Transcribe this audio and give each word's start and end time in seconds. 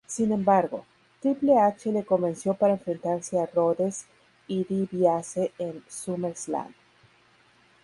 Sin 0.07 0.31
embargo, 0.31 0.83
Triple 1.19 1.59
H 1.59 1.91
le 1.91 2.03
convenció 2.03 2.55
para 2.55 2.73
enfrentarse 2.73 3.39
a 3.39 3.45
Rhodes 3.45 4.07
y 4.47 4.63
DiBiase 4.63 5.51
en 5.59 5.83
SummerSlam. 5.87 6.73